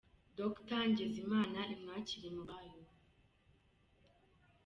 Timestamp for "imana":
1.25-1.59